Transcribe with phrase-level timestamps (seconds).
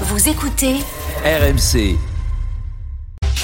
[0.00, 0.74] Vous écoutez
[1.24, 1.96] RMC.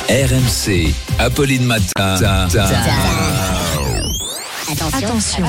[0.08, 0.92] RMC.
[1.20, 2.16] Apolline Matin.
[2.16, 2.64] Attention.
[4.68, 5.44] Attention.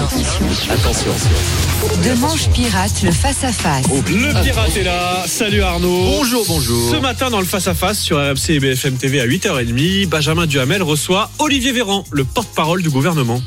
[0.69, 1.11] Attention.
[2.03, 3.87] De Manche Pirate, le face-à-face.
[3.87, 5.23] Le pirate est là.
[5.25, 6.03] Salut Arnaud.
[6.17, 6.91] Bonjour, bonjour.
[6.91, 11.31] Ce matin, dans le face-à-face sur RMC et BFM TV à 8h30, Benjamin Duhamel reçoit
[11.39, 13.41] Olivier Véran, le porte-parole du gouvernement.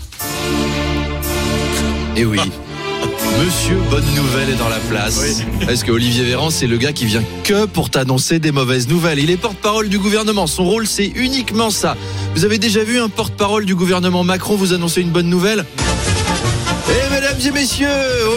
[2.16, 2.40] Et oui.
[3.32, 5.42] Monsieur Bonne Nouvelle est dans la place.
[5.68, 9.18] Est-ce que Olivier Véran, c'est le gars qui vient que pour t'annoncer des mauvaises nouvelles?
[9.18, 10.46] Il est porte-parole du gouvernement.
[10.46, 11.96] Son rôle, c'est uniquement ça.
[12.34, 15.64] Vous avez déjà vu un porte-parole du gouvernement Macron vous annoncer une bonne nouvelle?
[16.88, 17.88] Et mesdames et messieurs,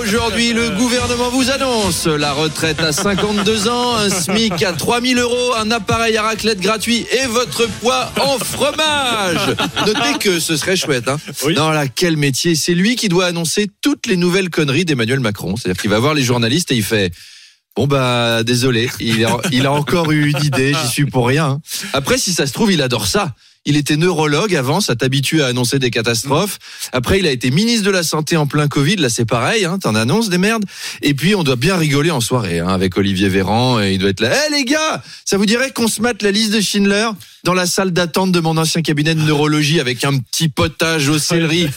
[0.02, 5.54] aujourd'hui le gouvernement vous annonce la retraite à 52 ans, un SMIC à 3000 euros,
[5.56, 9.56] un appareil à raclette gratuit et votre poids en fromage.
[9.86, 11.08] Notez que ce serait chouette.
[11.08, 11.54] Hein Oui.
[11.56, 15.56] non, là, quel métier C'est lui qui doit annoncer toutes les nouvelles conneries d'Emmanuel Macron.
[15.56, 17.12] C'est-à-dire qu'il va voir les journalistes et il fait.
[17.78, 21.62] Bon bah désolé, il a, encore eu une idée, j'y suis pour rien.
[21.94, 23.36] Après si ça se trouve il adore ça.
[23.66, 26.58] Il était neurologue avant, ça t'habitue à annoncer des catastrophes.
[26.92, 29.78] Après il a été ministre de la santé en plein Covid, là c'est pareil, hein,
[29.78, 30.66] t'en annonces des merdes.
[31.04, 34.10] Et puis on doit bien rigoler en soirée hein, avec Olivier Véran et il doit
[34.10, 34.32] être là.
[34.48, 37.10] Eh les gars, ça vous dirait qu'on se mate la liste de Schindler
[37.44, 41.20] dans la salle d'attente de mon ancien cabinet de neurologie avec un petit potage au
[41.20, 41.70] céleri?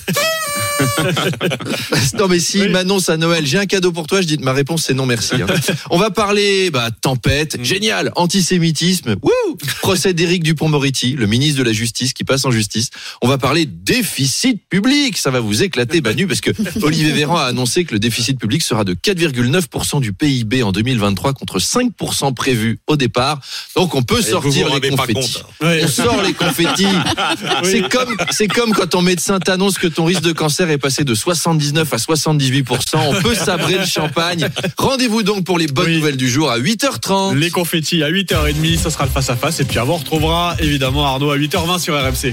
[2.18, 2.68] non mais si Oui.
[2.68, 5.34] m'annonce à Noël, j'ai un cadeau pour toi, je dis ma réponse c'est non merci.
[5.36, 5.46] hein.
[5.90, 7.64] On va parler bah tempête, Mm.
[7.64, 12.90] génial, antisémitisme, wouh, procès d'Éric Dupont-Moretti, le ministre de la Justice qui passe en justice.
[13.22, 16.50] On va parler déficit public, ça va vous éclater Banu parce que
[16.82, 21.32] Olivier Véran a annoncé que le déficit public sera de 4,9% du PIB en 2023
[21.34, 23.40] contre 5% prévu au départ.
[23.76, 25.38] Donc on peut sortir les confettis.
[25.60, 25.82] Ouais.
[25.84, 26.86] On sort les confettis.
[27.64, 31.04] C'est comme, c'est comme quand ton médecin t'annonce que ton risque de cancer est passé
[31.04, 32.96] de 79 à 78%.
[33.08, 34.48] On peut sabrer le champagne.
[34.78, 35.96] Rendez-vous donc pour les bonnes Oui.
[35.96, 37.36] nouvelles du jour à 8h30.
[37.36, 39.60] Les confettis à 8h30, ce sera le face-à-face.
[39.60, 42.28] Et puis avant, on retrouvera évidemment Arnaud à 8h20 sur RMC.